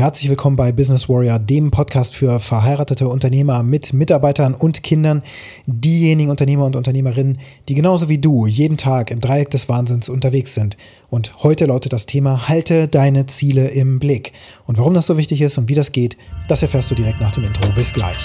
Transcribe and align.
Herzlich 0.00 0.30
willkommen 0.30 0.56
bei 0.56 0.72
Business 0.72 1.10
Warrior, 1.10 1.38
dem 1.38 1.70
Podcast 1.70 2.14
für 2.14 2.40
verheiratete 2.40 3.06
Unternehmer 3.06 3.62
mit 3.62 3.92
Mitarbeitern 3.92 4.54
und 4.54 4.82
Kindern, 4.82 5.22
diejenigen 5.66 6.30
Unternehmer 6.30 6.64
und 6.64 6.74
Unternehmerinnen, 6.74 7.36
die 7.68 7.74
genauso 7.74 8.08
wie 8.08 8.16
du 8.16 8.46
jeden 8.46 8.78
Tag 8.78 9.10
im 9.10 9.20
Dreieck 9.20 9.50
des 9.50 9.68
Wahnsinns 9.68 10.08
unterwegs 10.08 10.54
sind. 10.54 10.78
Und 11.10 11.42
heute 11.42 11.66
lautet 11.66 11.92
das 11.92 12.06
Thema 12.06 12.48
Halte 12.48 12.88
deine 12.88 13.26
Ziele 13.26 13.68
im 13.68 13.98
Blick. 13.98 14.32
Und 14.64 14.78
warum 14.78 14.94
das 14.94 15.04
so 15.04 15.18
wichtig 15.18 15.42
ist 15.42 15.58
und 15.58 15.68
wie 15.68 15.74
das 15.74 15.92
geht, 15.92 16.16
das 16.48 16.62
erfährst 16.62 16.90
du 16.90 16.94
direkt 16.94 17.20
nach 17.20 17.32
dem 17.32 17.44
Intro. 17.44 17.70
Bis 17.74 17.92
gleich. 17.92 18.16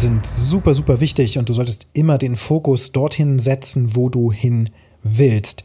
sind 0.00 0.24
super, 0.24 0.72
super 0.72 0.98
wichtig 1.00 1.36
und 1.36 1.50
du 1.50 1.52
solltest 1.52 1.86
immer 1.92 2.16
den 2.16 2.36
Fokus 2.36 2.90
dorthin 2.90 3.38
setzen, 3.38 3.94
wo 3.96 4.08
du 4.08 4.32
hin 4.32 4.70
willst. 5.02 5.62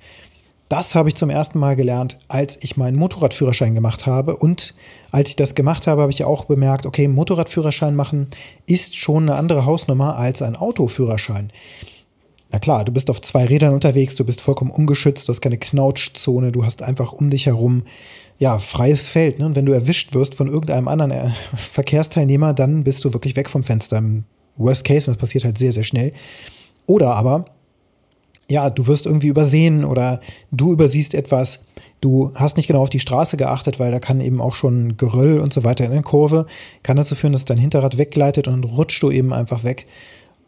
Das 0.67 0.93
habe 0.93 1.07
ich 1.07 1.15
zum 1.15 1.29
ersten 1.29 1.57
Mal 1.57 1.77
gelernt, 1.77 2.17
als 2.27 2.61
ich 2.61 2.75
meinen 2.75 2.97
Motorradführerschein 2.97 3.75
gemacht 3.75 4.05
habe. 4.05 4.35
Und 4.35 4.73
als 5.11 5.29
ich 5.29 5.35
das 5.37 5.55
gemacht 5.55 5.87
habe, 5.87 6.01
habe 6.01 6.11
ich 6.11 6.25
auch 6.25 6.43
bemerkt, 6.45 6.85
okay, 6.85 7.07
Motorradführerschein 7.07 7.95
machen 7.95 8.27
ist 8.65 8.97
schon 8.97 9.23
eine 9.23 9.35
andere 9.35 9.65
Hausnummer 9.65 10.17
als 10.17 10.41
ein 10.41 10.57
Autoführerschein. 10.57 11.49
Na 12.51 12.59
klar, 12.59 12.85
du 12.85 12.91
bist 12.91 13.09
auf 13.09 13.21
zwei 13.21 13.45
Rädern 13.45 13.73
unterwegs, 13.73 14.15
du 14.15 14.23
bist 14.23 14.39
vollkommen 14.39 14.71
ungeschützt, 14.71 15.27
du 15.27 15.33
hast 15.33 15.41
keine 15.41 15.57
Knautschzone, 15.57 16.51
du 16.51 16.63
hast 16.63 16.83
einfach 16.83 17.11
um 17.11 17.29
dich 17.29 17.47
herum 17.47 17.83
ja, 18.37 18.59
freies 18.59 19.07
Feld. 19.07 19.39
Ne? 19.39 19.45
Und 19.45 19.55
wenn 19.55 19.65
du 19.65 19.71
erwischt 19.71 20.13
wirst 20.13 20.35
von 20.35 20.47
irgendeinem 20.47 20.87
anderen 20.87 21.11
äh, 21.11 21.29
Verkehrsteilnehmer, 21.55 22.53
dann 22.53 22.83
bist 22.83 23.03
du 23.05 23.13
wirklich 23.13 23.35
weg 23.35 23.49
vom 23.49 23.63
Fenster. 23.63 23.97
Im 23.97 24.25
Worst 24.57 24.83
Case, 24.83 25.09
und 25.09 25.15
das 25.15 25.21
passiert 25.21 25.43
halt 25.43 25.57
sehr, 25.57 25.71
sehr 25.71 25.83
schnell. 25.83 26.13
Oder 26.85 27.15
aber, 27.15 27.45
ja, 28.49 28.69
du 28.69 28.87
wirst 28.87 29.05
irgendwie 29.05 29.27
übersehen 29.27 29.85
oder 29.85 30.19
du 30.51 30.71
übersiehst 30.71 31.13
etwas. 31.13 31.61
Du 32.01 32.31
hast 32.35 32.57
nicht 32.57 32.67
genau 32.67 32.81
auf 32.81 32.89
die 32.89 32.99
Straße 32.99 33.37
geachtet, 33.37 33.79
weil 33.79 33.91
da 33.91 33.99
kann 33.99 34.21
eben 34.21 34.41
auch 34.41 34.53
schon 34.53 34.97
Geröll 34.97 35.39
und 35.39 35.51
so 35.53 35.63
weiter 35.63 35.85
in 35.85 35.91
der 35.91 36.03
Kurve, 36.03 36.45
kann 36.83 36.97
dazu 36.97 37.15
führen, 37.15 37.33
dass 37.33 37.45
dein 37.45 37.57
Hinterrad 37.57 37.97
weggleitet 37.97 38.47
und 38.47 38.61
dann 38.61 38.71
rutscht 38.71 39.01
du 39.01 39.09
eben 39.09 39.33
einfach 39.33 39.63
weg 39.63 39.87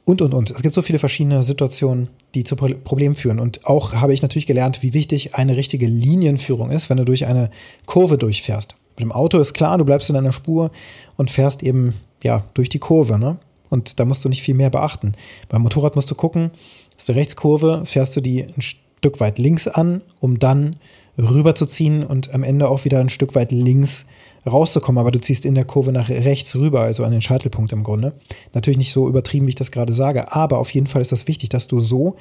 und, 0.07 0.21
und, 0.21 0.33
und. 0.33 0.51
Es 0.51 0.61
gibt 0.61 0.73
so 0.73 0.81
viele 0.81 0.99
verschiedene 0.99 1.43
Situationen, 1.43 2.07
die 2.33 2.45
zu 2.45 2.55
Problemen 2.55 3.13
führen. 3.13 3.41
Und 3.41 3.65
auch 3.65 3.91
habe 3.91 4.13
ich 4.13 4.21
natürlich 4.21 4.45
gelernt, 4.45 4.81
wie 4.81 4.93
wichtig 4.93 5.35
eine 5.35 5.57
richtige 5.57 5.85
Linienführung 5.85 6.71
ist, 6.71 6.89
wenn 6.89 6.95
du 6.95 7.03
durch 7.03 7.25
eine 7.25 7.49
Kurve 7.85 8.17
durchfährst. 8.17 8.75
Mit 8.95 9.01
dem 9.01 9.11
Auto 9.11 9.37
ist 9.37 9.53
klar, 9.53 9.77
du 9.77 9.83
bleibst 9.83 10.09
in 10.09 10.15
einer 10.15 10.31
Spur 10.31 10.71
und 11.17 11.29
fährst 11.29 11.61
eben, 11.61 11.93
ja, 12.23 12.45
durch 12.53 12.69
die 12.69 12.79
Kurve, 12.79 13.19
ne? 13.19 13.37
Und 13.67 13.99
da 13.99 14.05
musst 14.05 14.23
du 14.23 14.29
nicht 14.29 14.41
viel 14.43 14.55
mehr 14.55 14.69
beachten. 14.69 15.11
Beim 15.49 15.61
Motorrad 15.61 15.97
musst 15.97 16.09
du 16.09 16.15
gucken, 16.15 16.51
ist 16.95 17.09
eine 17.09 17.19
Rechtskurve, 17.19 17.81
fährst 17.83 18.15
du 18.15 18.21
die 18.21 18.43
ein 18.43 18.61
Stück 18.99 19.19
weit 19.19 19.39
links 19.39 19.67
an, 19.67 20.01
um 20.19 20.39
dann 20.39 20.75
rüberzuziehen 21.17 22.03
und 22.03 22.33
am 22.33 22.43
Ende 22.43 22.69
auch 22.69 22.85
wieder 22.85 22.99
ein 22.99 23.09
Stück 23.09 23.35
weit 23.35 23.51
links 23.51 24.05
rauszukommen, 24.45 24.99
aber 24.99 25.11
du 25.11 25.19
ziehst 25.19 25.45
in 25.45 25.55
der 25.55 25.65
Kurve 25.65 25.91
nach 25.91 26.09
rechts 26.09 26.55
rüber, 26.55 26.81
also 26.81 27.03
an 27.03 27.11
den 27.11 27.21
Scheitelpunkt 27.21 27.71
im 27.73 27.83
Grunde. 27.83 28.13
Natürlich 28.53 28.77
nicht 28.77 28.93
so 28.93 29.07
übertrieben, 29.07 29.45
wie 29.45 29.51
ich 29.51 29.55
das 29.55 29.71
gerade 29.71 29.93
sage, 29.93 30.31
aber 30.33 30.59
auf 30.59 30.69
jeden 30.71 30.87
Fall 30.87 31.01
ist 31.01 31.11
das 31.11 31.27
wichtig, 31.27 31.49
dass 31.49 31.67
du 31.67 31.79
so 31.79 32.15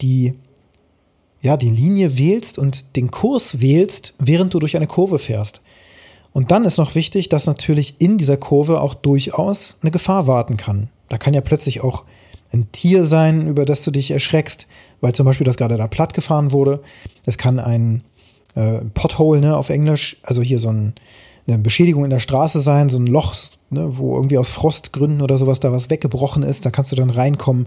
die, 0.00 0.34
ja, 1.40 1.56
die 1.56 1.70
Linie 1.70 2.18
wählst 2.18 2.58
und 2.58 2.96
den 2.96 3.10
Kurs 3.10 3.60
wählst, 3.60 4.14
während 4.18 4.52
du 4.54 4.58
durch 4.58 4.76
eine 4.76 4.86
Kurve 4.86 5.18
fährst. 5.18 5.62
Und 6.32 6.50
dann 6.50 6.64
ist 6.64 6.78
noch 6.78 6.96
wichtig, 6.96 7.28
dass 7.28 7.46
natürlich 7.46 7.94
in 8.00 8.18
dieser 8.18 8.36
Kurve 8.36 8.80
auch 8.80 8.94
durchaus 8.94 9.78
eine 9.82 9.92
Gefahr 9.92 10.26
warten 10.26 10.56
kann. 10.56 10.90
Da 11.08 11.16
kann 11.16 11.32
ja 11.32 11.40
plötzlich 11.40 11.82
auch 11.82 12.04
ein 12.54 12.72
Tier 12.72 13.06
sein, 13.06 13.46
über 13.46 13.64
das 13.64 13.82
du 13.82 13.90
dich 13.90 14.10
erschreckst, 14.10 14.66
weil 15.00 15.12
zum 15.12 15.26
Beispiel 15.26 15.44
das 15.44 15.56
gerade 15.56 15.76
da 15.76 15.86
platt 15.86 16.14
gefahren 16.14 16.52
wurde. 16.52 16.80
Es 17.26 17.36
kann 17.38 17.58
ein 17.58 18.02
äh, 18.54 18.78
Pothole 18.94 19.40
ne, 19.40 19.56
auf 19.56 19.70
Englisch, 19.70 20.16
also 20.22 20.42
hier 20.42 20.58
so 20.58 20.70
ein, 20.70 20.94
eine 21.46 21.58
Beschädigung 21.58 22.04
in 22.04 22.10
der 22.10 22.20
Straße 22.20 22.60
sein, 22.60 22.88
so 22.88 22.98
ein 22.98 23.06
Loch, 23.06 23.34
ne, 23.70 23.98
wo 23.98 24.16
irgendwie 24.16 24.38
aus 24.38 24.48
Frostgründen 24.48 25.20
oder 25.20 25.36
sowas 25.36 25.60
da 25.60 25.72
was 25.72 25.90
weggebrochen 25.90 26.42
ist, 26.42 26.64
da 26.64 26.70
kannst 26.70 26.92
du 26.92 26.96
dann 26.96 27.10
reinkommen. 27.10 27.66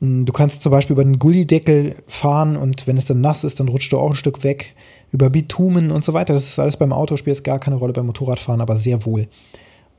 Hm, 0.00 0.24
du 0.24 0.32
kannst 0.32 0.62
zum 0.62 0.72
Beispiel 0.72 0.94
über 0.94 1.04
den 1.04 1.18
Gullideckel 1.18 1.94
fahren 2.06 2.56
und 2.56 2.86
wenn 2.86 2.96
es 2.96 3.04
dann 3.04 3.20
nass 3.20 3.44
ist, 3.44 3.60
dann 3.60 3.68
rutscht 3.68 3.92
du 3.92 3.98
auch 3.98 4.10
ein 4.10 4.16
Stück 4.16 4.44
weg. 4.44 4.74
Über 5.12 5.30
Bitumen 5.30 5.92
und 5.92 6.02
so 6.02 6.14
weiter. 6.14 6.32
Das 6.34 6.44
ist 6.44 6.58
alles 6.58 6.76
beim 6.76 6.92
Auto, 6.92 7.16
spielt 7.16 7.44
gar 7.44 7.60
keine 7.60 7.76
Rolle 7.76 7.92
beim 7.92 8.06
Motorradfahren, 8.06 8.60
aber 8.60 8.76
sehr 8.76 9.04
wohl. 9.04 9.28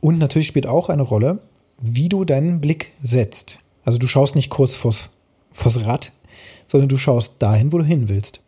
Und 0.02 0.20
natürlich 0.20 0.48
spielt 0.48 0.68
auch 0.68 0.90
eine 0.90 1.02
Rolle, 1.02 1.40
wie 1.82 2.10
du 2.10 2.26
deinen 2.26 2.60
Blick 2.60 2.92
setzt. 3.02 3.60
Also 3.88 4.00
du 4.00 4.08
schaust 4.08 4.36
nicht 4.36 4.50
kurz 4.50 4.76
vors, 4.76 5.10
vors 5.54 5.80
Rad, 5.86 6.12
sondern 6.66 6.90
du 6.90 6.98
schaust 6.98 7.36
dahin, 7.40 7.72
wo 7.72 7.78
du 7.78 7.86
hin 7.86 8.10
willst. 8.10 8.42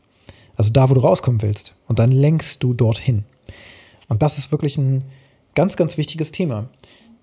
Also 0.58 0.70
da, 0.70 0.90
wo 0.90 0.94
du 0.94 1.00
rauskommen 1.00 1.42
willst. 1.42 1.76
Und 1.88 1.98
dann 1.98 2.12
lenkst 2.12 2.62
du 2.62 2.74
dorthin. 2.74 3.24
Und 4.10 4.22
das 4.22 4.38
ist 4.38 4.52
wirklich 4.52 4.78
ein 4.78 5.06
ganz, 5.56 5.78
ganz 5.78 5.96
wichtiges 5.96 6.34
Thema. 6.34 6.68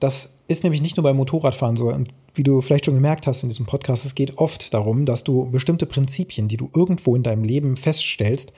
Das 0.00 0.30
ist 0.48 0.62
nämlich 0.62 0.80
nicht 0.80 0.96
nur 0.96 1.04
beim 1.04 1.18
Motorradfahren 1.18 1.76
so. 1.76 1.92
Und 1.92 2.08
wie 2.34 2.42
du 2.42 2.62
vielleicht 2.62 2.86
schon 2.86 2.94
gemerkt 2.94 3.26
hast 3.26 3.42
in 3.42 3.50
diesem 3.50 3.66
Podcast, 3.66 4.06
es 4.06 4.14
geht 4.14 4.38
oft 4.38 4.72
darum, 4.72 5.04
dass 5.04 5.22
du 5.22 5.50
bestimmte 5.50 5.84
Prinzipien, 5.84 6.48
die 6.48 6.56
du 6.56 6.70
irgendwo 6.74 7.16
in 7.16 7.22
deinem 7.22 7.44
Leben 7.44 7.76
feststellst, 7.76 8.50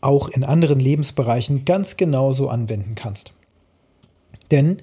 auch 0.00 0.26
in 0.26 0.42
anderen 0.42 0.80
Lebensbereichen 0.80 1.64
ganz 1.64 1.96
genauso 1.96 2.48
anwenden 2.48 2.96
kannst. 2.96 3.32
Denn 4.50 4.78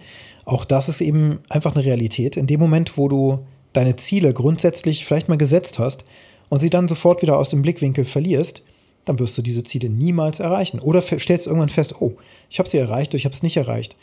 auch 0.46 0.64
das 0.64 0.88
ist 0.88 1.02
eben 1.02 1.40
einfach 1.50 1.76
eine 1.76 1.84
Realität. 1.84 2.38
In 2.38 2.48
dem 2.48 2.62
Moment, 2.62 2.98
wo 2.98 3.10
du 3.10 3.46
deine 3.74 3.96
Ziele 3.96 4.34
grundsätzlich 4.34 5.06
vielleicht 5.06 5.30
mal 5.30 5.38
gesetzt 5.38 5.80
hast 5.80 6.04
und 6.50 6.60
sie 6.60 6.70
dann 6.70 6.88
sofort 6.88 7.22
wieder 7.22 7.38
aus 7.38 7.50
dem 7.50 7.62
Blickwinkel 7.62 8.06
verlierst, 8.06 8.64
dann 9.06 9.20
wirst 9.20 9.38
du 9.38 9.42
diese 9.42 9.64
Ziele 9.64 9.90
niemals 9.90 10.40
erreichen. 10.40 10.80
Oder 10.80 11.02
stellst 11.02 11.48
irgendwann 11.48 11.70
fest, 11.70 11.96
oh, 12.00 12.18
ich 12.50 12.60
habe 12.60 12.70
sie 12.70 12.78
erreicht 12.78 13.12
oder 13.12 13.18
ich 13.18 13.26
habe 13.26 13.34
es 13.34 13.44
nicht 13.44 13.58
erreicht. 13.58 13.96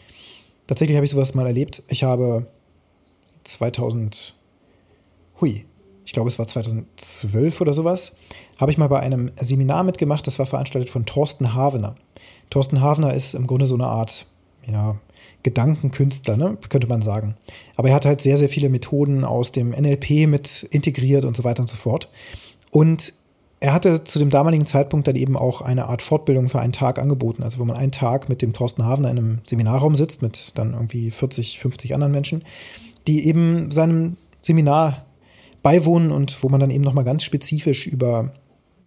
Tatsächlich 0.67 0.97
habe 0.97 1.05
ich 1.05 1.11
sowas 1.11 1.35
mal 1.35 1.47
erlebt. 1.47 1.83
Ich 1.89 2.03
habe 2.03 2.47
2000, 3.45 4.35
hui, 5.41 5.65
ich 6.05 6.13
glaube 6.13 6.29
es 6.29 6.39
war 6.39 6.47
2012 6.47 7.61
oder 7.61 7.73
sowas, 7.73 8.13
habe 8.59 8.73
ich 8.73 8.79
mal 8.79 8.89
bei 8.89 9.01
einem 9.01 9.31
Seminar 9.41 9.85
mitgemacht, 9.85 10.27
das 10.27 10.39
war 10.39 10.47
veranstaltet 10.47 10.91
von 10.91 11.07
Thorsten 11.07 11.55
Havener. 11.55 11.97
Thorsten 12.51 12.81
Havener 12.81 13.15
ist 13.15 13.35
im 13.35 13.47
Grunde 13.47 13.67
so 13.67 13.75
eine 13.75 13.87
Art, 13.87 14.27
ja, 14.71 14.97
Gedankenkünstler, 15.43 16.37
ne, 16.37 16.59
könnte 16.69 16.89
man 16.89 17.03
sagen. 17.03 17.37
Aber 17.77 17.89
er 17.89 17.95
hat 17.95 18.07
halt 18.07 18.21
sehr, 18.21 18.37
sehr 18.37 18.49
viele 18.49 18.69
Methoden 18.69 19.25
aus 19.25 19.53
dem 19.53 19.71
NLP 19.71 20.27
mit 20.27 20.67
integriert 20.71 21.25
und 21.25 21.37
so 21.37 21.45
weiter 21.45 21.63
und 21.63 21.69
so 21.69 21.77
fort. 21.77 22.11
Und 22.71 23.15
er 23.61 23.73
hatte 23.73 24.05
zu 24.05 24.19
dem 24.19 24.31
damaligen 24.31 24.67
Zeitpunkt 24.67 25.09
dann 25.09 25.17
eben 25.17 25.37
auch 25.37 25.63
eine 25.63 25.87
Art 25.87 26.03
Fortbildung 26.03 26.49
für 26.49 26.61
einen 26.61 26.73
Tag 26.73 26.99
angeboten. 26.99 27.43
Also 27.43 27.59
wo 27.59 27.65
man 27.65 27.77
einen 27.77 27.93
Tag 27.93 28.29
mit 28.29 28.43
dem 28.43 28.53
Thorsten 28.53 28.85
Havener 28.85 29.11
in 29.11 29.19
einem 29.19 29.39
Seminarraum 29.45 29.97
sitzt, 29.97 30.23
mit 30.23 30.53
dann 30.55 30.75
irgendwie 30.75 31.11
40, 31.11 31.59
50 31.59 31.95
anderen 31.95 32.13
Menschen, 32.13 32.45
die 33.07 33.27
eben 33.27 33.71
seinem 33.71 34.17
Seminar 34.41 35.07
beiwohnen 35.63 36.13
und 36.13 36.43
wo 36.43 36.49
man 36.49 36.61
dann 36.61 36.71
eben 36.71 36.85
nochmal 36.85 37.05
ganz 37.05 37.25
spezifisch 37.25 37.87
über 37.87 38.33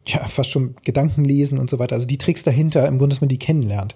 ja, 0.06 0.25
fast 0.28 0.51
schon 0.51 0.75
Gedanken 0.84 1.23
lesen 1.23 1.57
und 1.57 1.69
so 1.69 1.79
weiter. 1.79 1.95
Also 1.95 2.07
die 2.07 2.17
Tricks 2.17 2.44
dahinter, 2.44 2.88
im 2.88 2.97
Grunde, 2.97 3.13
dass 3.13 3.22
man 3.22 3.29
die 3.29 3.39
kennenlernt. 3.39 3.95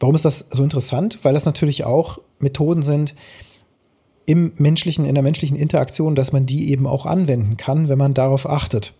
Warum 0.00 0.14
ist 0.14 0.24
das 0.24 0.46
so 0.50 0.62
interessant? 0.62 1.18
Weil 1.22 1.34
das 1.34 1.44
natürlich 1.44 1.84
auch 1.84 2.18
Methoden 2.38 2.82
sind 2.82 3.14
im 4.26 4.52
menschlichen, 4.56 5.06
in 5.06 5.14
der 5.14 5.22
menschlichen 5.22 5.56
Interaktion, 5.56 6.14
dass 6.14 6.32
man 6.32 6.44
die 6.44 6.70
eben 6.70 6.86
auch 6.86 7.06
anwenden 7.06 7.56
kann, 7.56 7.88
wenn 7.88 7.98
man 7.98 8.12
darauf 8.12 8.48
achtet. 8.48 8.92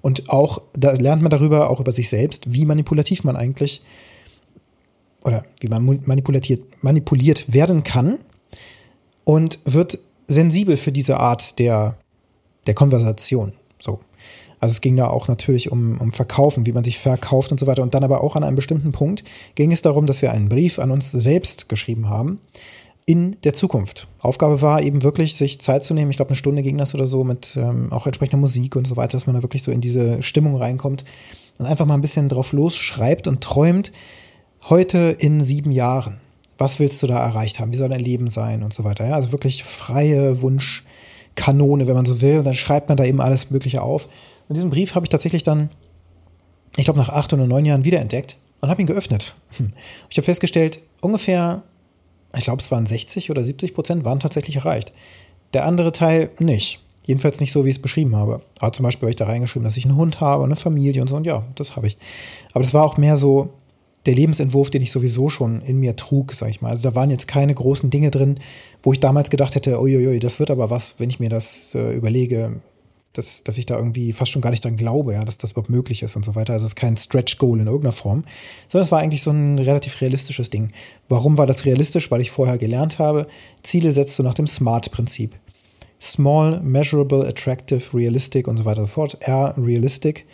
Und 0.00 0.30
auch, 0.30 0.62
da 0.74 0.92
lernt 0.92 1.22
man 1.22 1.30
darüber, 1.30 1.70
auch 1.70 1.80
über 1.80 1.92
sich 1.92 2.08
selbst, 2.08 2.52
wie 2.52 2.64
manipulativ 2.64 3.24
man 3.24 3.36
eigentlich 3.36 3.82
oder 5.24 5.44
wie 5.60 5.68
man 5.68 6.00
manipuliert, 6.04 6.62
manipuliert 6.82 7.52
werden 7.52 7.82
kann 7.82 8.18
und 9.24 9.58
wird 9.64 9.98
sensibel 10.28 10.76
für 10.76 10.92
diese 10.92 11.18
Art 11.18 11.58
der, 11.58 11.96
der 12.66 12.74
Konversation. 12.74 13.52
So. 14.54 14.60
Also 14.60 14.72
es 14.72 14.80
ging 14.80 14.96
da 14.96 15.08
auch 15.08 15.28
natürlich 15.28 15.70
um, 15.70 16.00
um 16.00 16.12
Verkaufen, 16.12 16.66
wie 16.66 16.72
man 16.72 16.84
sich 16.84 16.98
verkauft 16.98 17.52
und 17.52 17.60
so 17.60 17.66
weiter. 17.66 17.82
Und 17.82 17.94
dann 17.94 18.04
aber 18.04 18.22
auch 18.22 18.36
an 18.36 18.44
einem 18.44 18.56
bestimmten 18.56 18.92
Punkt 18.92 19.24
ging 19.54 19.72
es 19.72 19.82
darum, 19.82 20.06
dass 20.06 20.22
wir 20.22 20.32
einen 20.32 20.48
Brief 20.48 20.78
an 20.78 20.90
uns 20.90 21.10
selbst 21.10 21.68
geschrieben 21.68 22.08
haben, 22.08 22.40
in 23.06 23.36
der 23.44 23.52
Zukunft. 23.52 24.08
Aufgabe 24.20 24.62
war 24.62 24.82
eben 24.82 25.02
wirklich, 25.02 25.36
sich 25.36 25.60
Zeit 25.60 25.84
zu 25.84 25.92
nehmen. 25.92 26.10
Ich 26.10 26.16
glaube, 26.16 26.30
eine 26.30 26.36
Stunde 26.36 26.62
ging 26.62 26.78
das 26.78 26.94
oder 26.94 27.06
so 27.06 27.22
mit 27.24 27.56
ähm, 27.56 27.92
auch 27.92 28.06
entsprechender 28.06 28.38
Musik 28.38 28.76
und 28.76 28.86
so 28.86 28.96
weiter, 28.96 29.12
dass 29.12 29.26
man 29.26 29.36
da 29.36 29.42
wirklich 29.42 29.62
so 29.62 29.70
in 29.70 29.80
diese 29.80 30.22
Stimmung 30.22 30.56
reinkommt 30.56 31.04
und 31.58 31.66
einfach 31.66 31.86
mal 31.86 31.94
ein 31.94 32.00
bisschen 32.00 32.28
drauf 32.28 32.52
losschreibt 32.52 33.26
und 33.26 33.42
träumt, 33.42 33.92
heute 34.68 35.16
in 35.18 35.40
sieben 35.40 35.70
Jahren. 35.70 36.18
Was 36.56 36.78
willst 36.78 37.02
du 37.02 37.06
da 37.06 37.22
erreicht 37.22 37.58
haben? 37.58 37.72
Wie 37.72 37.76
soll 37.76 37.88
dein 37.88 38.00
Leben 38.00 38.28
sein 38.28 38.62
und 38.62 38.72
so 38.72 38.84
weiter? 38.84 39.06
Ja, 39.06 39.16
also 39.16 39.32
wirklich 39.32 39.64
freie 39.64 40.40
Wunschkanone, 40.40 41.86
wenn 41.86 41.94
man 41.94 42.04
so 42.06 42.20
will. 42.20 42.38
Und 42.38 42.44
dann 42.44 42.54
schreibt 42.54 42.88
man 42.88 42.96
da 42.96 43.04
eben 43.04 43.20
alles 43.20 43.50
Mögliche 43.50 43.82
auf. 43.82 44.08
Und 44.48 44.56
diesen 44.56 44.70
Brief 44.70 44.94
habe 44.94 45.06
ich 45.06 45.10
tatsächlich 45.10 45.42
dann, 45.42 45.70
ich 46.76 46.84
glaube, 46.84 46.98
nach 46.98 47.08
acht 47.08 47.32
oder 47.32 47.46
neun 47.46 47.64
Jahren 47.64 47.84
wiederentdeckt 47.84 48.36
und 48.60 48.70
habe 48.70 48.80
ihn 48.80 48.86
geöffnet. 48.86 49.34
Hm. 49.56 49.72
Ich 50.10 50.16
habe 50.16 50.24
festgestellt, 50.24 50.80
ungefähr, 51.00 51.62
ich 52.36 52.44
glaube, 52.44 52.60
es 52.60 52.70
waren 52.70 52.86
60 52.86 53.30
oder 53.30 53.44
70 53.44 53.74
Prozent 53.74 54.04
waren 54.04 54.20
tatsächlich 54.20 54.56
erreicht. 54.56 54.92
Der 55.52 55.64
andere 55.66 55.92
Teil 55.92 56.30
nicht. 56.38 56.80
Jedenfalls 57.04 57.38
nicht 57.38 57.52
so, 57.52 57.64
wie 57.64 57.70
ich 57.70 57.76
es 57.76 57.82
beschrieben 57.82 58.16
habe. 58.16 58.40
Aber 58.58 58.72
zum 58.72 58.82
Beispiel 58.82 59.02
habe 59.02 59.10
ich 59.10 59.16
da 59.16 59.26
reingeschrieben, 59.26 59.64
dass 59.64 59.76
ich 59.76 59.84
einen 59.84 59.96
Hund 59.96 60.20
habe, 60.20 60.44
eine 60.44 60.56
Familie 60.56 61.02
und 61.02 61.08
so. 61.08 61.16
Und 61.16 61.26
ja, 61.26 61.44
das 61.54 61.76
habe 61.76 61.86
ich. 61.86 61.98
Aber 62.52 62.64
das 62.64 62.72
war 62.72 62.84
auch 62.84 62.96
mehr 62.96 63.16
so 63.16 63.50
der 64.06 64.14
Lebensentwurf, 64.14 64.70
den 64.70 64.82
ich 64.82 64.90
sowieso 64.90 65.28
schon 65.28 65.60
in 65.62 65.80
mir 65.80 65.96
trug, 65.96 66.32
sag 66.32 66.50
ich 66.50 66.60
mal. 66.60 66.70
Also 66.70 66.88
da 66.88 66.94
waren 66.94 67.10
jetzt 67.10 67.28
keine 67.28 67.54
großen 67.54 67.90
Dinge 67.90 68.10
drin, 68.10 68.36
wo 68.82 68.92
ich 68.92 69.00
damals 69.00 69.30
gedacht 69.30 69.54
hätte, 69.54 69.80
uiuiui, 69.80 70.18
das 70.18 70.38
wird 70.38 70.50
aber 70.50 70.70
was, 70.70 70.94
wenn 70.98 71.10
ich 71.10 71.20
mir 71.20 71.30
das 71.30 71.74
äh, 71.74 71.94
überlege, 71.94 72.60
dass, 73.14 73.42
dass 73.44 73.56
ich 73.58 73.64
da 73.64 73.78
irgendwie 73.78 74.12
fast 74.12 74.30
schon 74.30 74.42
gar 74.42 74.50
nicht 74.50 74.64
dran 74.64 74.76
glaube, 74.76 75.14
ja, 75.14 75.24
dass 75.24 75.38
das 75.38 75.52
überhaupt 75.52 75.70
möglich 75.70 76.02
ist 76.02 76.16
und 76.16 76.24
so 76.24 76.34
weiter. 76.34 76.52
Also 76.52 76.66
es 76.66 76.72
ist 76.72 76.76
kein 76.76 76.96
Stretch-Goal 76.96 77.60
in 77.60 77.66
irgendeiner 77.66 77.92
Form, 77.92 78.24
sondern 78.68 78.84
es 78.84 78.92
war 78.92 78.98
eigentlich 78.98 79.22
so 79.22 79.30
ein 79.30 79.58
relativ 79.58 80.00
realistisches 80.00 80.50
Ding. 80.50 80.72
Warum 81.08 81.38
war 81.38 81.46
das 81.46 81.64
realistisch? 81.64 82.10
Weil 82.10 82.20
ich 82.20 82.30
vorher 82.30 82.58
gelernt 82.58 82.98
habe, 82.98 83.26
Ziele 83.62 83.92
setzt 83.92 84.18
du 84.18 84.22
nach 84.22 84.34
dem 84.34 84.46
SMART-Prinzip. 84.46 85.34
Small, 86.00 86.60
Measurable, 86.60 87.26
Attractive, 87.26 87.82
Realistic 87.94 88.48
und 88.48 88.58
so 88.58 88.64
weiter 88.64 88.80
und 88.80 88.88
so 88.88 88.92
fort. 88.92 89.16
R, 89.20 89.54
Realistic. 89.56 90.26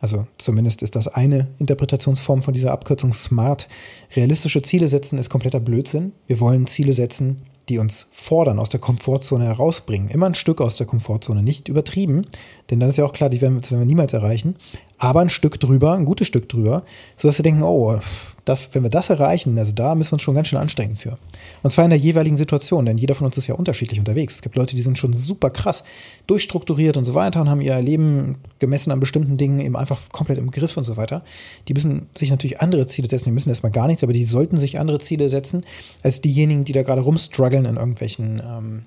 Also 0.00 0.26
zumindest 0.36 0.82
ist 0.82 0.96
das 0.96 1.08
eine 1.08 1.48
Interpretationsform 1.60 2.42
von 2.42 2.52
dieser 2.52 2.72
Abkürzung 2.72 3.14
SMART. 3.14 3.68
Realistische 4.16 4.60
Ziele 4.60 4.88
setzen 4.88 5.18
ist 5.18 5.30
kompletter 5.30 5.60
Blödsinn. 5.60 6.12
Wir 6.26 6.40
wollen 6.40 6.66
Ziele 6.66 6.92
setzen, 6.92 7.42
die 7.68 7.78
uns 7.78 8.06
fordern, 8.12 8.58
aus 8.58 8.68
der 8.68 8.80
Komfortzone 8.80 9.44
herausbringen. 9.44 10.08
Immer 10.08 10.26
ein 10.26 10.34
Stück 10.34 10.60
aus 10.60 10.76
der 10.76 10.86
Komfortzone, 10.86 11.42
nicht 11.42 11.68
übertrieben, 11.68 12.26
denn 12.70 12.80
dann 12.80 12.90
ist 12.90 12.96
ja 12.96 13.04
auch 13.04 13.12
klar, 13.12 13.30
die 13.30 13.40
werden 13.40 13.60
wir, 13.62 13.84
niemals 13.84 14.12
erreichen, 14.12 14.56
aber 15.04 15.20
ein 15.20 15.28
Stück 15.28 15.60
drüber, 15.60 15.94
ein 15.94 16.04
gutes 16.04 16.26
Stück 16.26 16.48
drüber, 16.48 16.84
sodass 17.16 17.38
wir 17.38 17.42
denken, 17.42 17.62
oh, 17.62 17.98
das, 18.44 18.68
wenn 18.72 18.82
wir 18.82 18.90
das 18.90 19.10
erreichen, 19.10 19.58
also 19.58 19.72
da 19.72 19.94
müssen 19.94 20.10
wir 20.10 20.14
uns 20.14 20.22
schon 20.22 20.34
ganz 20.34 20.48
schön 20.48 20.58
anstrengen 20.58 20.96
für. 20.96 21.18
Und 21.62 21.70
zwar 21.70 21.84
in 21.84 21.90
der 21.90 21.98
jeweiligen 21.98 22.36
Situation, 22.36 22.84
denn 22.84 22.98
jeder 22.98 23.14
von 23.14 23.26
uns 23.26 23.38
ist 23.38 23.46
ja 23.46 23.54
unterschiedlich 23.54 23.98
unterwegs. 23.98 24.36
Es 24.36 24.42
gibt 24.42 24.56
Leute, 24.56 24.76
die 24.76 24.82
sind 24.82 24.98
schon 24.98 25.12
super 25.12 25.50
krass 25.50 25.84
durchstrukturiert 26.26 26.96
und 26.96 27.04
so 27.04 27.14
weiter 27.14 27.40
und 27.40 27.48
haben 27.48 27.60
ihr 27.60 27.80
Leben 27.80 28.36
gemessen 28.58 28.90
an 28.90 29.00
bestimmten 29.00 29.36
Dingen 29.36 29.60
eben 29.60 29.76
einfach 29.76 30.00
komplett 30.12 30.38
im 30.38 30.50
Griff 30.50 30.76
und 30.76 30.84
so 30.84 30.96
weiter. 30.96 31.22
Die 31.68 31.74
müssen 31.74 32.08
sich 32.14 32.30
natürlich 32.30 32.60
andere 32.60 32.86
Ziele 32.86 33.08
setzen, 33.08 33.26
die 33.26 33.30
müssen 33.30 33.48
erstmal 33.48 33.72
gar 33.72 33.86
nichts, 33.86 34.02
aber 34.02 34.12
die 34.12 34.24
sollten 34.24 34.56
sich 34.56 34.78
andere 34.78 34.98
Ziele 34.98 35.28
setzen, 35.28 35.64
als 36.02 36.20
diejenigen, 36.20 36.64
die 36.64 36.72
da 36.72 36.82
gerade 36.82 37.00
rumstruggeln 37.00 37.64
in 37.64 37.76
irgendwelchen 37.76 38.42
ähm, 38.44 38.82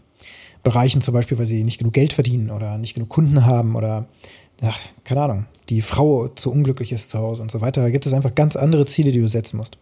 Bereichen, 0.63 1.01
zum 1.01 1.13
Beispiel, 1.13 1.37
weil 1.37 1.45
sie 1.45 1.63
nicht 1.63 1.77
genug 1.77 1.93
Geld 1.93 2.13
verdienen 2.13 2.51
oder 2.51 2.77
nicht 2.77 2.93
genug 2.93 3.09
Kunden 3.09 3.45
haben 3.45 3.75
oder 3.75 4.07
ach, 4.62 4.80
keine 5.04 5.21
Ahnung, 5.21 5.45
die 5.69 5.81
Frau 5.81 6.27
zu 6.30 6.51
unglücklich 6.51 6.92
ist 6.92 7.09
zu 7.09 7.19
Hause 7.19 7.42
und 7.42 7.51
so 7.51 7.62
weiter. 7.62 7.81
Da 7.81 7.89
gibt 7.89 8.06
es 8.06 8.13
einfach 8.13 8.36
ganz 8.36 8.56
andere 8.56 8.86
Ziele, 8.86 9.12
die 9.12 9.19
du 9.19 9.27
setzen 9.27 9.57
musst. 9.57 9.77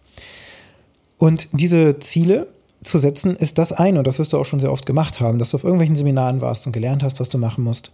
Und 1.18 1.48
diese 1.52 2.00
Ziele 2.00 2.48
zu 2.82 3.00
setzen 3.00 3.36
ist 3.36 3.58
das 3.58 3.72
eine, 3.72 4.00
und 4.00 4.08
das 4.08 4.20
wirst 4.20 4.34
du 4.34 4.38
auch 4.38 4.46
schon 4.46 4.60
sehr 4.60 4.72
oft 4.72 4.86
gemacht 4.86 5.20
haben, 5.20 5.40
dass 5.40 5.52
du 5.52 5.58
auf 5.58 5.64
irgendwelchen 5.64 5.96
Seminaren 5.96 6.42
warst 6.42 6.66
und 6.66 6.72
gelernt 6.72 7.04
hast, 7.04 7.20
was 7.20 7.30
du 7.30 7.38
machen 7.38 7.64
musst. 7.64 7.92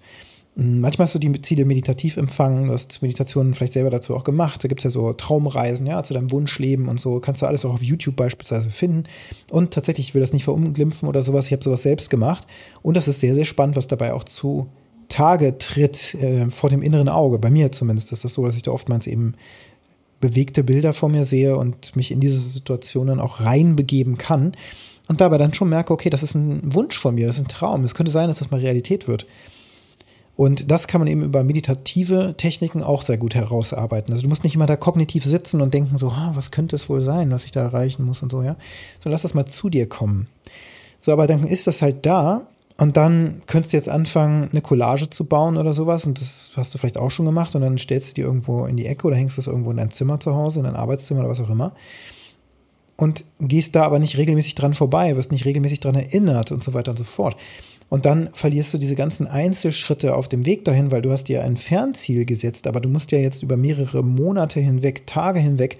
Manchmal 0.54 1.06
hast 1.06 1.16
du 1.16 1.20
die 1.20 1.42
Ziele 1.42 1.64
meditativ 1.64 2.18
empfangen, 2.18 2.68
du 2.68 2.74
hast 2.74 3.02
Meditationen 3.02 3.54
vielleicht 3.54 3.72
selber 3.72 3.90
dazu 3.90 4.14
auch 4.14 4.26
gemacht. 4.26 4.62
Da 4.62 4.68
gibt 4.68 4.82
es 4.82 4.84
ja 4.84 4.90
so 4.90 5.14
Traumreisen, 5.14 5.88
ja, 5.88 6.04
zu 6.04 6.14
deinem 6.14 6.30
Wunschleben 6.30 6.90
und 6.90 7.00
so. 7.00 7.22
Kannst 7.22 7.42
du 7.42 7.46
alles 7.46 7.64
auch 7.64 7.74
auf 7.74 7.84
YouTube 7.84 8.18
beispielsweise 8.18 8.70
finden. 8.70 9.06
Und 9.50 9.74
tatsächlich, 9.74 10.10
ich 10.10 10.14
will 10.14 10.20
das 10.20 10.34
nicht 10.34 10.44
verunglimpfen 10.44 11.08
oder 11.08 11.22
sowas, 11.22 11.46
ich 11.46 11.54
habe 11.54 11.64
sowas 11.64 11.84
selbst 11.84 12.10
gemacht. 12.10 12.46
Und 12.82 12.98
das 12.98 13.08
ist 13.08 13.22
sehr, 13.22 13.34
sehr 13.34 13.46
spannend, 13.46 13.78
was 13.78 13.88
dabei 13.88 14.12
auch 14.12 14.26
zu 14.26 14.68
Tage 15.12 15.58
tritt 15.58 16.16
äh, 16.16 16.50
vor 16.50 16.70
dem 16.70 16.82
inneren 16.82 17.10
Auge. 17.10 17.38
Bei 17.38 17.52
mir 17.52 17.72
zumindest 17.72 18.12
ist 18.12 18.24
das 18.24 18.34
so, 18.34 18.46
dass 18.46 18.56
ich 18.56 18.64
da 18.64 18.72
oftmals 18.72 19.06
eben 19.06 19.36
bewegte 20.20 20.64
Bilder 20.64 20.94
vor 20.94 21.10
mir 21.10 21.26
sehe 21.26 21.58
und 21.58 21.96
mich 21.96 22.12
in 22.12 22.20
diese 22.20 22.40
Situationen 22.40 23.20
auch 23.20 23.42
reinbegeben 23.42 24.18
kann. 24.18 24.54
Und 25.08 25.20
dabei 25.20 25.38
dann 25.38 25.54
schon 25.54 25.70
merke, 25.70 25.92
okay, 25.92 26.10
das 26.10 26.24
ist 26.24 26.36
ein 26.36 26.74
Wunsch 26.74 26.98
von 26.98 27.16
mir, 27.16 27.28
das 27.28 27.36
ist 27.36 27.44
ein 27.44 27.48
Traum. 27.48 27.84
Es 27.84 27.96
könnte 27.96 28.12
sein, 28.12 28.28
dass 28.28 28.40
das 28.40 28.52
mal 28.52 28.60
Realität 28.60 29.08
wird. 29.08 29.26
Und 30.38 30.72
das 30.72 30.88
kann 30.88 31.02
man 31.02 31.08
eben 31.08 31.24
über 31.24 31.44
meditative 31.44 32.36
Techniken 32.38 32.82
auch 32.82 33.02
sehr 33.02 33.18
gut 33.18 33.36
herausarbeiten. 33.36 34.14
Also 34.14 34.24
du 34.24 34.30
musst 34.30 34.44
nicht 34.44 34.56
immer 34.56 34.66
da 34.66 34.78
kognitiv 34.78 35.26
sitzen 35.26 35.60
und 35.60 35.74
denken 35.74 35.98
so, 35.98 36.16
ha, 36.16 36.32
was 36.36 36.52
könnte 36.52 36.78
es 36.78 36.88
wohl 36.90 37.02
sein, 37.02 37.32
was 37.32 37.44
ich 37.44 37.52
da 37.52 37.62
erreichen 37.62 38.06
muss 38.06 38.24
und 38.24 38.32
so, 38.32 38.42
ja. 38.42 38.56
So 39.04 39.10
lass 39.10 39.24
das 39.24 39.34
mal 39.34 39.46
zu 39.46 39.70
dir 39.70 39.90
kommen. 39.90 40.28
So, 41.02 41.12
aber 41.12 41.28
dann 41.28 41.44
ist 41.44 41.68
das 41.68 41.82
halt 41.82 42.06
da 42.06 42.48
und 42.82 42.98
dann 42.98 43.44
könntest 43.46 43.74
du 43.74 43.78
jetzt 43.78 43.90
anfangen, 43.90 44.50
eine 44.50 44.62
Collage 44.62 45.08
zu 45.08 45.26
bauen 45.26 45.58
oder 45.58 45.72
sowas. 45.72 46.04
Und 46.08 46.20
das 46.20 46.50
hast 46.56 46.74
du 46.74 46.80
vielleicht 46.80 46.98
auch 46.98 47.12
schon 47.12 47.28
gemacht. 47.28 47.54
Und 47.54 47.62
dann 47.62 47.78
stellst 47.78 48.10
du 48.10 48.14
die 48.16 48.22
irgendwo 48.22 48.66
in 48.66 48.76
die 48.76 48.88
Ecke 48.88 49.06
oder 49.06 49.16
hängst 49.16 49.38
das 49.38 49.46
irgendwo 49.46 49.70
in 49.70 49.78
dein 49.78 49.92
Zimmer 49.92 50.20
zu 50.20 50.34
Hause, 50.34 50.62
in 50.62 50.66
dein 50.66 50.76
Arbeitszimmer 50.76 51.20
oder 51.20 51.30
was 51.30 51.40
auch 51.40 51.52
immer. 51.52 51.76
Und 52.98 53.24
gehst 53.40 53.76
da 53.76 53.84
aber 53.84 54.00
nicht 54.00 54.18
regelmäßig 54.18 54.56
dran 54.56 54.74
vorbei, 54.74 55.16
wirst 55.16 55.32
nicht 55.32 55.46
regelmäßig 55.46 55.80
dran 55.80 55.94
erinnert 55.94 56.52
und 56.52 56.64
so 56.64 56.74
weiter 56.74 56.90
und 56.90 56.98
so 56.98 57.04
fort. 57.04 57.38
Und 57.88 58.08
dann 58.08 58.30
verlierst 58.34 58.74
du 58.74 58.80
diese 58.80 58.96
ganzen 58.96 59.28
Einzelschritte 59.28 60.16
auf 60.16 60.28
dem 60.28 60.48
Weg 60.48 60.66
dahin, 60.66 60.90
weil 60.90 61.04
du 61.04 61.12
hast 61.12 61.26
dir 61.26 61.44
ein 61.44 61.58
Fernziel 61.58 62.26
gesetzt, 62.26 62.66
aber 62.66 62.80
du 62.80 62.90
musst 62.90 63.12
ja 63.12 63.20
jetzt 63.20 63.44
über 63.44 63.58
mehrere 63.58 64.04
Monate 64.04 64.60
hinweg, 64.60 65.06
Tage 65.06 65.38
hinweg 65.38 65.78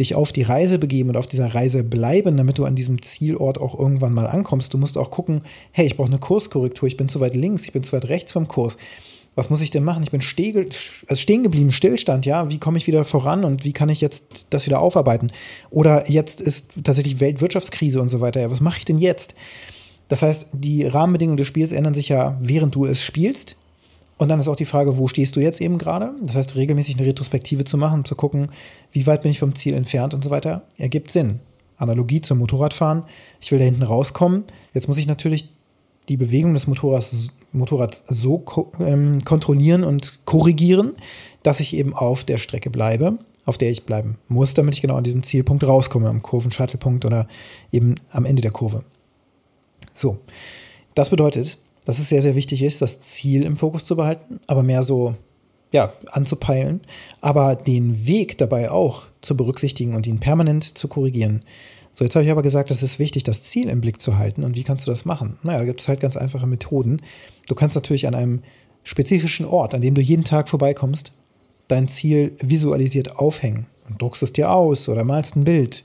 dich 0.00 0.14
auf 0.14 0.32
die 0.32 0.42
Reise 0.42 0.78
begeben 0.78 1.10
und 1.10 1.16
auf 1.16 1.26
dieser 1.26 1.54
Reise 1.54 1.84
bleiben, 1.84 2.36
damit 2.36 2.58
du 2.58 2.64
an 2.64 2.74
diesem 2.74 3.02
Zielort 3.02 3.60
auch 3.60 3.78
irgendwann 3.78 4.14
mal 4.14 4.26
ankommst. 4.26 4.74
Du 4.74 4.78
musst 4.78 4.98
auch 4.98 5.10
gucken, 5.10 5.42
hey, 5.72 5.86
ich 5.86 5.96
brauche 5.96 6.08
eine 6.08 6.18
Kurskorrektur, 6.18 6.88
ich 6.88 6.96
bin 6.96 7.08
zu 7.08 7.20
weit 7.20 7.34
links, 7.34 7.64
ich 7.64 7.72
bin 7.72 7.84
zu 7.84 7.92
weit 7.92 8.08
rechts 8.08 8.32
vom 8.32 8.48
Kurs. 8.48 8.76
Was 9.36 9.50
muss 9.50 9.60
ich 9.60 9.70
denn 9.70 9.82
machen? 9.82 10.04
Ich 10.04 10.12
bin 10.12 10.20
also 10.20 11.20
stehen 11.20 11.42
geblieben, 11.42 11.72
Stillstand, 11.72 12.24
ja. 12.24 12.50
Wie 12.50 12.58
komme 12.58 12.78
ich 12.78 12.86
wieder 12.86 13.04
voran 13.04 13.44
und 13.44 13.64
wie 13.64 13.72
kann 13.72 13.88
ich 13.88 14.00
jetzt 14.00 14.46
das 14.50 14.66
wieder 14.66 14.80
aufarbeiten? 14.80 15.32
Oder 15.70 16.08
jetzt 16.08 16.40
ist 16.40 16.66
tatsächlich 16.82 17.18
Weltwirtschaftskrise 17.18 18.00
und 18.00 18.10
so 18.10 18.20
weiter. 18.20 18.40
Ja, 18.40 18.50
was 18.50 18.60
mache 18.60 18.78
ich 18.78 18.84
denn 18.84 18.98
jetzt? 18.98 19.34
Das 20.08 20.22
heißt, 20.22 20.48
die 20.52 20.86
Rahmenbedingungen 20.86 21.36
des 21.36 21.48
Spiels 21.48 21.72
ändern 21.72 21.94
sich 21.94 22.10
ja, 22.10 22.36
während 22.38 22.74
du 22.74 22.84
es 22.84 23.02
spielst. 23.02 23.56
Und 24.16 24.28
dann 24.28 24.38
ist 24.38 24.48
auch 24.48 24.56
die 24.56 24.64
Frage, 24.64 24.96
wo 24.96 25.08
stehst 25.08 25.36
du 25.36 25.40
jetzt 25.40 25.60
eben 25.60 25.78
gerade? 25.78 26.12
Das 26.22 26.36
heißt, 26.36 26.54
regelmäßig 26.54 26.96
eine 26.96 27.06
Retrospektive 27.06 27.64
zu 27.64 27.76
machen, 27.76 28.04
zu 28.04 28.14
gucken, 28.14 28.48
wie 28.92 29.06
weit 29.06 29.22
bin 29.22 29.30
ich 29.30 29.40
vom 29.40 29.54
Ziel 29.54 29.74
entfernt 29.74 30.14
und 30.14 30.22
so 30.22 30.30
weiter, 30.30 30.62
ergibt 30.78 31.10
Sinn. 31.10 31.40
Analogie 31.76 32.20
zum 32.20 32.38
Motorradfahren. 32.38 33.02
Ich 33.40 33.50
will 33.50 33.58
da 33.58 33.64
hinten 33.64 33.82
rauskommen. 33.82 34.44
Jetzt 34.72 34.86
muss 34.86 34.98
ich 34.98 35.06
natürlich 35.06 35.50
die 36.08 36.16
Bewegung 36.16 36.54
des 36.54 36.66
Motorrads, 36.66 37.30
Motorrads 37.52 38.02
so 38.06 38.44
ähm, 38.78 39.24
kontrollieren 39.24 39.84
und 39.84 40.24
korrigieren, 40.24 40.92
dass 41.42 41.60
ich 41.60 41.74
eben 41.74 41.94
auf 41.94 42.24
der 42.24 42.38
Strecke 42.38 42.70
bleibe, 42.70 43.18
auf 43.44 43.58
der 43.58 43.70
ich 43.70 43.84
bleiben 43.84 44.18
muss, 44.28 44.54
damit 44.54 44.74
ich 44.74 44.82
genau 44.82 44.96
an 44.96 45.04
diesem 45.04 45.22
Zielpunkt 45.22 45.64
rauskomme, 45.64 46.08
am 46.08 46.22
Kurvenscheitelpunkt 46.22 47.04
oder 47.04 47.26
eben 47.72 47.94
am 48.10 48.24
Ende 48.24 48.42
der 48.42 48.50
Kurve. 48.50 48.84
So, 49.94 50.18
das 50.94 51.10
bedeutet, 51.10 51.58
dass 51.84 51.98
es 51.98 52.08
sehr, 52.08 52.22
sehr 52.22 52.34
wichtig 52.34 52.62
ist, 52.62 52.82
das 52.82 53.00
Ziel 53.00 53.42
im 53.42 53.56
Fokus 53.56 53.84
zu 53.84 53.96
behalten, 53.96 54.40
aber 54.46 54.62
mehr 54.62 54.82
so 54.82 55.14
ja, 55.72 55.92
anzupeilen, 56.10 56.80
aber 57.20 57.56
den 57.56 58.06
Weg 58.06 58.38
dabei 58.38 58.70
auch 58.70 59.06
zu 59.20 59.36
berücksichtigen 59.36 59.94
und 59.94 60.06
ihn 60.06 60.20
permanent 60.20 60.78
zu 60.78 60.86
korrigieren. 60.86 61.42
So, 61.92 62.04
jetzt 62.04 62.14
habe 62.14 62.24
ich 62.24 62.30
aber 62.30 62.42
gesagt, 62.42 62.70
es 62.70 62.82
ist 62.82 62.98
wichtig, 62.98 63.22
das 63.22 63.42
Ziel 63.42 63.68
im 63.68 63.80
Blick 63.80 64.00
zu 64.00 64.18
halten. 64.18 64.44
Und 64.44 64.56
wie 64.56 64.64
kannst 64.64 64.86
du 64.86 64.90
das 64.90 65.04
machen? 65.04 65.38
Naja, 65.42 65.60
da 65.60 65.64
gibt 65.64 65.80
es 65.80 65.88
halt 65.88 66.00
ganz 66.00 66.16
einfache 66.16 66.46
Methoden. 66.46 67.00
Du 67.46 67.54
kannst 67.54 67.76
natürlich 67.76 68.06
an 68.06 68.14
einem 68.14 68.42
spezifischen 68.82 69.46
Ort, 69.46 69.74
an 69.74 69.80
dem 69.80 69.94
du 69.94 70.00
jeden 70.00 70.24
Tag 70.24 70.48
vorbeikommst, 70.48 71.12
dein 71.68 71.88
Ziel 71.88 72.36
visualisiert 72.40 73.16
aufhängen 73.18 73.66
und 73.88 74.00
druckst 74.00 74.22
es 74.22 74.32
dir 74.32 74.52
aus 74.52 74.88
oder 74.88 75.04
malst 75.04 75.36
ein 75.36 75.44
Bild, 75.44 75.84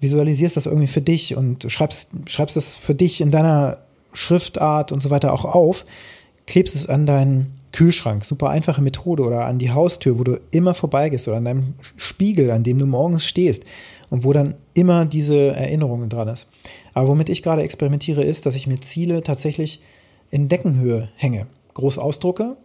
visualisierst 0.00 0.56
das 0.56 0.66
irgendwie 0.66 0.88
für 0.88 1.00
dich 1.00 1.36
und 1.36 1.70
schreibst, 1.70 2.08
schreibst 2.26 2.56
es 2.56 2.76
für 2.76 2.94
dich 2.94 3.20
in 3.20 3.30
deiner 3.30 3.78
Schriftart 4.12 4.92
und 4.92 5.02
so 5.02 5.10
weiter 5.10 5.32
auch 5.32 5.44
auf, 5.44 5.84
klebst 6.46 6.74
es 6.74 6.88
an 6.88 7.06
deinen 7.06 7.54
Kühlschrank, 7.72 8.24
super 8.24 8.50
einfache 8.50 8.82
Methode, 8.82 9.22
oder 9.22 9.46
an 9.46 9.58
die 9.58 9.70
Haustür, 9.70 10.18
wo 10.18 10.24
du 10.24 10.38
immer 10.50 10.74
vorbeigehst, 10.74 11.26
oder 11.26 11.38
an 11.38 11.46
deinem 11.46 11.74
Spiegel, 11.96 12.50
an 12.50 12.62
dem 12.62 12.78
du 12.78 12.86
morgens 12.86 13.24
stehst. 13.24 13.64
Und 14.10 14.24
wo 14.24 14.34
dann 14.34 14.56
immer 14.74 15.06
diese 15.06 15.52
Erinnerungen 15.52 16.10
dran 16.10 16.28
ist. 16.28 16.46
Aber 16.92 17.08
womit 17.08 17.30
ich 17.30 17.42
gerade 17.42 17.62
experimentiere, 17.62 18.22
ist, 18.22 18.44
dass 18.44 18.54
ich 18.54 18.66
mir 18.66 18.78
Ziele 18.78 19.22
tatsächlich 19.22 19.80
in 20.30 20.48
Deckenhöhe 20.48 21.08
hänge. 21.16 21.46
Groß 21.72 21.96
ausdrucke, 21.96 22.58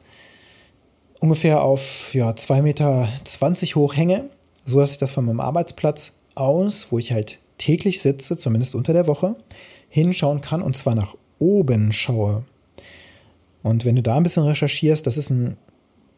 ungefähr 1.20 1.62
auf 1.62 2.14
ja, 2.14 2.32
2,20 2.32 2.62
Meter 2.62 3.08
hoch 3.76 3.96
hänge, 3.96 4.30
so 4.66 4.80
dass 4.80 4.92
ich 4.92 4.98
das 4.98 5.12
von 5.12 5.24
meinem 5.24 5.40
Arbeitsplatz 5.40 6.12
aus, 6.36 6.88
wo 6.92 7.00
ich 7.00 7.14
halt 7.14 7.40
täglich 7.58 8.02
sitze, 8.02 8.38
zumindest 8.38 8.76
unter 8.76 8.92
der 8.92 9.08
Woche, 9.08 9.36
hinschauen 9.88 10.42
kann. 10.42 10.62
Und 10.62 10.76
zwar 10.76 10.96
nach 10.96 11.16
oben 11.40 11.92
schaue. 11.92 12.44
Und 13.64 13.86
wenn 13.86 13.96
du 13.96 14.04
da 14.04 14.18
ein 14.18 14.24
bisschen 14.24 14.44
recherchierst, 14.44 15.06
das 15.06 15.18
ist 15.18 15.30
ein, 15.30 15.58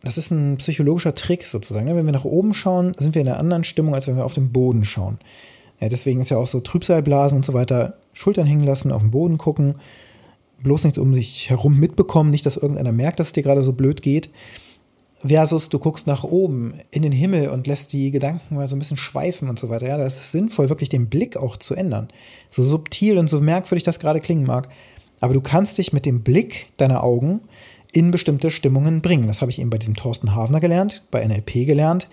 das 0.03 0.17
ist 0.17 0.31
ein 0.31 0.57
psychologischer 0.57 1.15
Trick 1.15 1.45
sozusagen. 1.45 1.85
Ne? 1.85 1.95
Wenn 1.95 2.05
wir 2.05 2.13
nach 2.13 2.25
oben 2.25 2.53
schauen, 2.53 2.93
sind 2.97 3.15
wir 3.15 3.21
in 3.21 3.27
einer 3.27 3.39
anderen 3.39 3.63
Stimmung, 3.63 3.95
als 3.95 4.07
wenn 4.07 4.17
wir 4.17 4.25
auf 4.25 4.35
den 4.35 4.51
Boden 4.51 4.85
schauen. 4.85 5.19
Ja, 5.79 5.89
deswegen 5.89 6.21
ist 6.21 6.29
ja 6.29 6.37
auch 6.37 6.47
so 6.47 6.59
Trübsalblasen 6.59 7.37
und 7.37 7.45
so 7.45 7.53
weiter, 7.53 7.97
Schultern 8.13 8.45
hängen 8.45 8.65
lassen, 8.65 8.91
auf 8.91 9.01
den 9.01 9.11
Boden 9.11 9.37
gucken, 9.37 9.75
bloß 10.61 10.83
nichts 10.83 10.99
um 10.99 11.13
sich 11.13 11.49
herum 11.49 11.79
mitbekommen, 11.79 12.31
nicht, 12.31 12.45
dass 12.45 12.57
irgendeiner 12.57 12.91
merkt, 12.91 13.19
dass 13.19 13.27
es 13.27 13.33
dir 13.33 13.43
gerade 13.43 13.63
so 13.63 13.73
blöd 13.73 14.01
geht. 14.01 14.29
versus 15.25 15.69
du 15.69 15.79
guckst 15.79 16.07
nach 16.07 16.23
oben 16.23 16.73
in 16.91 17.01
den 17.01 17.11
Himmel 17.11 17.49
und 17.49 17.67
lässt 17.67 17.93
die 17.93 18.11
Gedanken 18.11 18.55
mal 18.55 18.67
so 18.67 18.75
ein 18.75 18.79
bisschen 18.79 18.97
schweifen 18.97 19.49
und 19.49 19.59
so 19.59 19.69
weiter. 19.69 19.87
Ja, 19.87 19.97
das 19.97 20.17
ist 20.17 20.31
sinnvoll, 20.31 20.69
wirklich 20.69 20.89
den 20.89 21.09
Blick 21.09 21.37
auch 21.37 21.57
zu 21.57 21.75
ändern. 21.75 22.09
So 22.49 22.63
subtil 22.63 23.17
und 23.17 23.29
so 23.29 23.41
merkwürdig 23.41 23.83
das 23.83 23.99
gerade 23.99 24.21
klingen 24.21 24.45
mag. 24.45 24.69
Aber 25.19 25.33
du 25.33 25.41
kannst 25.41 25.77
dich 25.77 25.93
mit 25.93 26.05
dem 26.05 26.21
Blick 26.21 26.67
deiner 26.77 27.03
Augen 27.03 27.41
in 27.91 28.11
bestimmte 28.11 28.51
Stimmungen 28.51 29.01
bringen. 29.01 29.27
Das 29.27 29.41
habe 29.41 29.51
ich 29.51 29.59
eben 29.59 29.69
bei 29.69 29.77
diesem 29.77 29.95
Thorsten 29.95 30.35
Havner 30.35 30.59
gelernt, 30.59 31.03
bei 31.11 31.25
NLP 31.25 31.65
gelernt. 31.65 32.07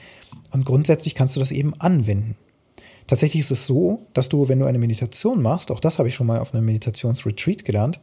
Und 0.52 0.64
grundsätzlich 0.64 1.14
kannst 1.14 1.36
du 1.36 1.40
das 1.40 1.50
eben 1.50 1.74
anwenden. 1.80 2.36
Tatsächlich 3.06 3.40
ist 3.40 3.50
es 3.50 3.66
so, 3.66 4.06
dass 4.14 4.28
du, 4.28 4.48
wenn 4.48 4.58
du 4.58 4.66
eine 4.66 4.78
Meditation 4.78 5.40
machst, 5.42 5.70
auch 5.70 5.80
das 5.80 5.98
habe 5.98 6.08
ich 6.08 6.14
schon 6.14 6.26
mal 6.26 6.40
auf 6.40 6.54
einem 6.54 6.64
Meditationsretreat 6.64 7.64
gelernt, 7.64 8.00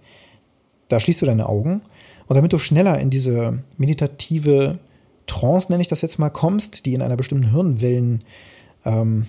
da 0.88 1.00
schließt 1.00 1.22
du 1.22 1.26
deine 1.26 1.50
Augen 1.50 1.82
und 2.28 2.36
damit 2.36 2.54
du 2.54 2.58
schneller 2.58 3.00
in 3.00 3.10
diese 3.10 3.60
meditative 3.78 4.80
Trance, 5.28 5.72
nenne 5.72 5.82
ich 5.82 5.88
das 5.88 6.02
jetzt 6.02 6.20
mal, 6.20 6.30
kommst, 6.30 6.86
die 6.86 6.94
in 6.94 7.02
einer 7.02 7.18
bestimmten 7.18 7.52
Hirnwellenart 7.52 8.24
ähm, 8.86 9.26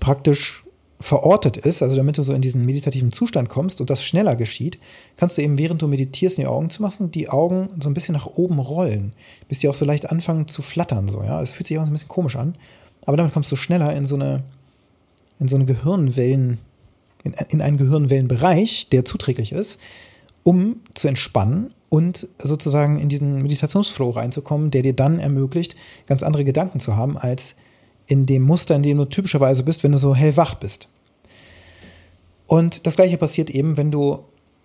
praktisch 0.00 0.64
verortet 1.00 1.56
ist, 1.56 1.82
also 1.82 1.96
damit 1.96 2.18
du 2.18 2.22
so 2.22 2.34
in 2.34 2.42
diesen 2.42 2.66
meditativen 2.66 3.10
Zustand 3.10 3.48
kommst 3.48 3.80
und 3.80 3.88
das 3.88 4.04
schneller 4.04 4.36
geschieht, 4.36 4.78
kannst 5.16 5.38
du 5.38 5.42
eben, 5.42 5.58
während 5.58 5.80
du 5.80 5.88
meditierst, 5.88 6.36
die 6.36 6.46
Augen 6.46 6.68
zu 6.68 6.82
machen, 6.82 7.10
die 7.10 7.30
Augen 7.30 7.70
so 7.80 7.88
ein 7.88 7.94
bisschen 7.94 8.12
nach 8.12 8.26
oben 8.26 8.58
rollen, 8.58 9.14
bis 9.48 9.58
die 9.58 9.68
auch 9.68 9.74
so 9.74 9.86
leicht 9.86 10.10
anfangen 10.10 10.46
zu 10.46 10.60
flattern. 10.60 11.08
So, 11.08 11.22
ja? 11.22 11.40
Das 11.40 11.54
fühlt 11.54 11.66
sich 11.66 11.78
auch 11.78 11.84
so 11.84 11.90
ein 11.90 11.94
bisschen 11.94 12.08
komisch 12.08 12.36
an, 12.36 12.54
aber 13.06 13.16
damit 13.16 13.32
kommst 13.32 13.50
du 13.50 13.56
schneller 13.56 13.94
in 13.96 14.04
so 14.04 14.14
eine, 14.14 14.42
in 15.38 15.48
so 15.48 15.56
eine 15.56 15.64
Gehirnwellen, 15.64 16.58
in, 17.24 17.32
in 17.48 17.62
einen 17.62 17.78
Gehirnwellenbereich, 17.78 18.90
der 18.90 19.06
zuträglich 19.06 19.52
ist, 19.52 19.80
um 20.42 20.82
zu 20.94 21.08
entspannen 21.08 21.72
und 21.88 22.28
sozusagen 22.42 23.00
in 23.00 23.08
diesen 23.08 23.40
Meditationsflow 23.40 24.10
reinzukommen, 24.10 24.70
der 24.70 24.82
dir 24.82 24.92
dann 24.92 25.18
ermöglicht, 25.18 25.76
ganz 26.06 26.22
andere 26.22 26.44
Gedanken 26.44 26.78
zu 26.78 26.94
haben, 26.94 27.16
als 27.16 27.54
in 28.10 28.26
dem 28.26 28.42
Muster, 28.42 28.74
in 28.74 28.82
dem 28.82 28.98
du 28.98 29.04
typischerweise 29.04 29.62
bist, 29.62 29.84
wenn 29.84 29.92
du 29.92 29.98
so 29.98 30.14
hellwach 30.14 30.54
bist. 30.54 30.88
Und 32.48 32.86
das 32.86 32.96
gleiche 32.96 33.16
passiert 33.16 33.50
eben, 33.50 33.76
wenn 33.76 33.92
du 33.92 34.24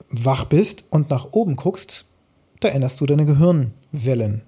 wach 0.09 0.45
bist 0.45 0.83
und 0.89 1.11
nach 1.11 1.27
oben 1.33 1.55
guckst, 1.55 2.05
da 2.59 2.69
änderst 2.69 2.99
du 2.99 3.05
deine 3.05 3.25
Gehirnwellen. 3.25 4.41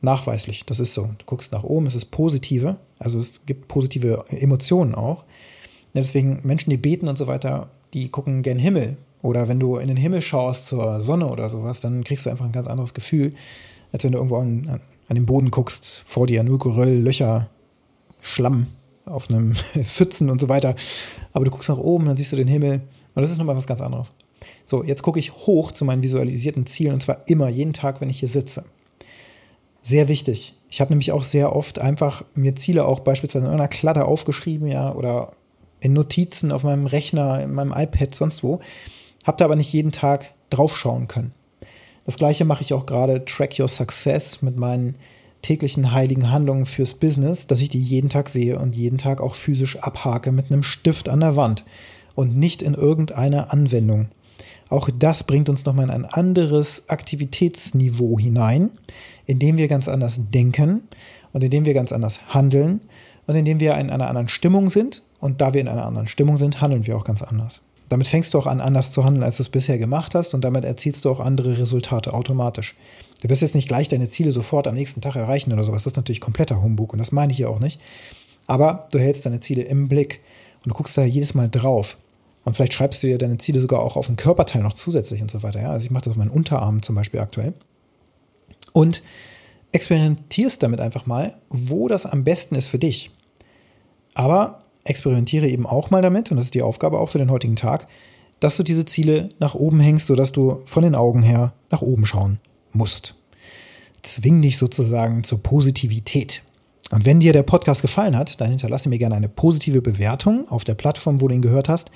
Nachweislich, 0.00 0.64
das 0.66 0.80
ist 0.80 0.94
so. 0.94 1.10
Du 1.18 1.24
guckst 1.26 1.52
nach 1.52 1.62
oben, 1.62 1.86
es 1.86 1.94
ist 1.94 2.06
positive, 2.06 2.76
also 2.98 3.20
es 3.20 3.40
gibt 3.46 3.68
positive 3.68 4.24
Emotionen 4.28 4.96
auch. 4.96 5.24
Deswegen 5.94 6.40
Menschen, 6.42 6.70
die 6.70 6.76
beten 6.76 7.06
und 7.06 7.16
so 7.16 7.28
weiter, 7.28 7.70
die 7.92 8.08
gucken 8.08 8.42
gern 8.42 8.58
Himmel. 8.58 8.96
Oder 9.22 9.46
wenn 9.46 9.60
du 9.60 9.76
in 9.76 9.86
den 9.86 9.96
Himmel 9.96 10.20
schaust 10.20 10.66
zur 10.66 11.00
Sonne 11.00 11.30
oder 11.30 11.48
sowas, 11.48 11.80
dann 11.80 12.02
kriegst 12.02 12.26
du 12.26 12.30
einfach 12.30 12.44
ein 12.44 12.52
ganz 12.52 12.66
anderes 12.66 12.94
Gefühl, 12.94 13.32
als 13.92 14.02
wenn 14.02 14.10
du 14.10 14.18
irgendwo 14.18 14.38
an, 14.38 14.80
an 15.08 15.14
den 15.14 15.24
Boden 15.24 15.52
guckst, 15.52 16.02
vor 16.04 16.26
dir 16.26 16.42
nur 16.42 16.58
Geröll, 16.58 16.98
Löcher, 16.98 17.48
Schlamm 18.24 18.66
auf 19.04 19.30
einem 19.30 19.54
Pfützen 19.84 20.30
und 20.30 20.40
so 20.40 20.48
weiter. 20.48 20.74
Aber 21.32 21.44
du 21.44 21.50
guckst 21.50 21.68
nach 21.68 21.78
oben, 21.78 22.06
dann 22.06 22.16
siehst 22.16 22.32
du 22.32 22.36
den 22.36 22.48
Himmel. 22.48 22.80
Und 23.14 23.22
das 23.22 23.30
ist 23.30 23.38
nochmal 23.38 23.56
was 23.56 23.66
ganz 23.66 23.80
anderes. 23.80 24.12
So, 24.66 24.82
jetzt 24.82 25.02
gucke 25.02 25.18
ich 25.18 25.32
hoch 25.32 25.70
zu 25.70 25.84
meinen 25.84 26.02
visualisierten 26.02 26.66
Zielen 26.66 26.94
und 26.94 27.02
zwar 27.02 27.28
immer, 27.28 27.48
jeden 27.48 27.72
Tag, 27.72 28.00
wenn 28.00 28.10
ich 28.10 28.18
hier 28.18 28.28
sitze. 28.28 28.64
Sehr 29.82 30.08
wichtig. 30.08 30.54
Ich 30.70 30.80
habe 30.80 30.90
nämlich 30.90 31.12
auch 31.12 31.22
sehr 31.22 31.54
oft 31.54 31.78
einfach 31.78 32.24
mir 32.34 32.56
Ziele 32.56 32.86
auch 32.86 33.00
beispielsweise 33.00 33.46
in 33.46 33.52
einer 33.52 33.68
Kladde 33.68 34.06
aufgeschrieben, 34.06 34.66
ja, 34.66 34.92
oder 34.92 35.32
in 35.80 35.92
Notizen 35.92 36.50
auf 36.50 36.64
meinem 36.64 36.86
Rechner, 36.86 37.42
in 37.42 37.52
meinem 37.52 37.74
iPad, 37.76 38.14
sonst 38.14 38.42
wo. 38.42 38.60
Habe 39.24 39.36
da 39.36 39.44
aber 39.44 39.56
nicht 39.56 39.72
jeden 39.72 39.92
Tag 39.92 40.32
draufschauen 40.48 41.08
können. 41.08 41.32
Das 42.06 42.16
gleiche 42.16 42.44
mache 42.44 42.62
ich 42.62 42.72
auch 42.72 42.86
gerade 42.86 43.24
Track 43.24 43.58
Your 43.58 43.68
Success 43.68 44.40
mit 44.42 44.56
meinen 44.56 44.96
täglichen 45.44 45.92
heiligen 45.92 46.30
Handlungen 46.30 46.66
fürs 46.66 46.94
Business, 46.94 47.46
dass 47.46 47.60
ich 47.60 47.68
die 47.68 47.80
jeden 47.80 48.08
Tag 48.08 48.28
sehe 48.28 48.58
und 48.58 48.74
jeden 48.74 48.98
Tag 48.98 49.20
auch 49.20 49.34
physisch 49.34 49.76
abhake 49.78 50.32
mit 50.32 50.50
einem 50.50 50.62
Stift 50.62 51.08
an 51.08 51.20
der 51.20 51.36
Wand 51.36 51.64
und 52.14 52.36
nicht 52.36 52.62
in 52.62 52.74
irgendeiner 52.74 53.52
Anwendung. 53.52 54.08
Auch 54.70 54.88
das 54.98 55.22
bringt 55.22 55.48
uns 55.48 55.64
nochmal 55.64 55.84
in 55.84 55.90
ein 55.90 56.04
anderes 56.06 56.88
Aktivitätsniveau 56.88 58.18
hinein, 58.18 58.70
in 59.26 59.38
dem 59.38 59.58
wir 59.58 59.68
ganz 59.68 59.86
anders 59.86 60.18
denken 60.32 60.88
und 61.32 61.44
in 61.44 61.50
dem 61.50 61.66
wir 61.66 61.74
ganz 61.74 61.92
anders 61.92 62.20
handeln 62.28 62.80
und 63.26 63.36
in 63.36 63.44
dem 63.44 63.60
wir 63.60 63.76
in 63.76 63.90
einer 63.90 64.08
anderen 64.08 64.28
Stimmung 64.28 64.70
sind. 64.70 65.02
Und 65.20 65.40
da 65.40 65.54
wir 65.54 65.60
in 65.60 65.68
einer 65.68 65.86
anderen 65.86 66.06
Stimmung 66.06 66.38
sind, 66.38 66.60
handeln 66.60 66.86
wir 66.86 66.96
auch 66.96 67.04
ganz 67.04 67.22
anders. 67.22 67.60
Damit 67.88 68.06
fängst 68.08 68.32
du 68.32 68.38
auch 68.38 68.46
an, 68.46 68.60
anders 68.60 68.92
zu 68.92 69.04
handeln, 69.04 69.22
als 69.22 69.36
du 69.36 69.42
es 69.42 69.48
bisher 69.48 69.78
gemacht 69.78 70.14
hast 70.14 70.34
und 70.34 70.42
damit 70.42 70.64
erzielst 70.64 71.04
du 71.04 71.10
auch 71.10 71.20
andere 71.20 71.58
Resultate 71.58 72.12
automatisch. 72.12 72.74
Du 73.20 73.28
wirst 73.28 73.42
jetzt 73.42 73.54
nicht 73.54 73.68
gleich 73.68 73.88
deine 73.88 74.08
Ziele 74.08 74.32
sofort 74.32 74.66
am 74.66 74.74
nächsten 74.74 75.00
Tag 75.00 75.16
erreichen 75.16 75.52
oder 75.52 75.64
sowas. 75.64 75.84
Das 75.84 75.92
ist 75.92 75.96
natürlich 75.96 76.20
kompletter 76.20 76.62
Humbug 76.62 76.92
und 76.92 76.98
das 76.98 77.12
meine 77.12 77.32
ich 77.32 77.38
hier 77.38 77.50
auch 77.50 77.60
nicht. 77.60 77.80
Aber 78.46 78.88
du 78.92 78.98
hältst 78.98 79.24
deine 79.24 79.40
Ziele 79.40 79.62
im 79.62 79.88
Blick 79.88 80.20
und 80.64 80.70
du 80.70 80.74
guckst 80.74 80.96
da 80.96 81.04
jedes 81.04 81.34
Mal 81.34 81.48
drauf. 81.48 81.96
Und 82.44 82.54
vielleicht 82.54 82.74
schreibst 82.74 83.02
du 83.02 83.06
dir 83.06 83.16
deine 83.16 83.38
Ziele 83.38 83.60
sogar 83.60 83.80
auch 83.80 83.96
auf 83.96 84.08
ein 84.08 84.16
Körperteil 84.16 84.62
noch 84.62 84.74
zusätzlich 84.74 85.22
und 85.22 85.30
so 85.30 85.42
weiter. 85.42 85.62
Ja? 85.62 85.70
Also 85.70 85.86
ich 85.86 85.90
mache 85.90 86.04
das 86.04 86.12
auf 86.12 86.16
meinen 86.18 86.30
Unterarm 86.30 86.82
zum 86.82 86.94
Beispiel 86.94 87.20
aktuell. 87.20 87.54
Und 88.72 89.02
experimentierst 89.72 90.62
damit 90.62 90.80
einfach 90.80 91.06
mal, 91.06 91.36
wo 91.48 91.88
das 91.88 92.04
am 92.04 92.24
besten 92.24 92.54
ist 92.54 92.68
für 92.68 92.78
dich. 92.78 93.10
Aber 94.12 94.62
experimentiere 94.84 95.48
eben 95.48 95.66
auch 95.66 95.90
mal 95.90 96.02
damit, 96.02 96.30
und 96.30 96.36
das 96.36 96.46
ist 96.46 96.54
die 96.54 96.62
Aufgabe 96.62 96.98
auch 96.98 97.08
für 97.08 97.18
den 97.18 97.30
heutigen 97.30 97.56
Tag, 97.56 97.88
dass 98.40 98.56
du 98.58 98.62
diese 98.62 98.84
Ziele 98.84 99.30
nach 99.38 99.54
oben 99.54 99.80
hängst, 99.80 100.06
sodass 100.06 100.32
du 100.32 100.60
von 100.66 100.82
den 100.82 100.94
Augen 100.94 101.22
her 101.22 101.54
nach 101.70 101.80
oben 101.80 102.04
schauen 102.04 102.38
musst. 102.74 103.14
Zwing 104.02 104.42
dich 104.42 104.58
sozusagen 104.58 105.24
zur 105.24 105.42
Positivität. 105.42 106.42
Und 106.90 107.06
wenn 107.06 107.20
dir 107.20 107.32
der 107.32 107.42
Podcast 107.42 107.82
gefallen 107.82 108.16
hat, 108.16 108.40
dann 108.40 108.50
hinterlasse 108.50 108.88
mir 108.88 108.98
gerne 108.98 109.14
eine 109.14 109.28
positive 109.28 109.82
Bewertung 109.82 110.48
auf 110.48 110.64
der 110.64 110.74
Plattform, 110.74 111.20
wo 111.20 111.28
du 111.28 111.34
ihn 111.34 111.42
gehört 111.42 111.68
hast. 111.68 111.90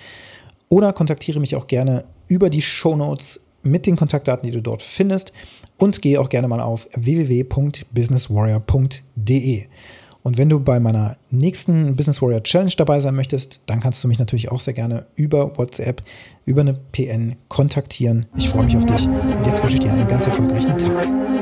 Oder 0.68 0.92
kontaktiere 0.92 1.40
mich 1.40 1.56
auch 1.56 1.66
gerne 1.66 2.04
über 2.28 2.50
die 2.50 2.62
Show 2.62 2.94
Notes 2.96 3.40
mit 3.62 3.86
den 3.86 3.96
Kontaktdaten, 3.96 4.48
die 4.48 4.54
du 4.54 4.62
dort 4.62 4.82
findest. 4.82 5.32
Und 5.76 6.00
gehe 6.02 6.20
auch 6.20 6.28
gerne 6.28 6.46
mal 6.48 6.60
auf 6.60 6.88
www.businesswarrior.de. 6.96 9.66
Und 10.22 10.36
wenn 10.36 10.48
du 10.48 10.60
bei 10.60 10.80
meiner 10.80 11.16
nächsten 11.30 11.96
Business 11.96 12.20
Warrior 12.20 12.42
Challenge 12.42 12.72
dabei 12.76 13.00
sein 13.00 13.14
möchtest, 13.14 13.62
dann 13.66 13.80
kannst 13.80 14.02
du 14.02 14.08
mich 14.08 14.18
natürlich 14.18 14.50
auch 14.50 14.60
sehr 14.60 14.74
gerne 14.74 15.06
über 15.16 15.56
WhatsApp, 15.56 16.02
über 16.44 16.60
eine 16.60 16.74
PN 16.74 17.36
kontaktieren. 17.48 18.26
Ich 18.36 18.48
freue 18.48 18.64
mich 18.64 18.76
auf 18.76 18.86
dich 18.86 19.06
und 19.06 19.46
jetzt 19.46 19.62
wünsche 19.62 19.76
ich 19.76 19.80
dir 19.80 19.92
einen 19.92 20.08
ganz 20.08 20.26
erfolgreichen 20.26 20.76
Tag. 20.76 21.37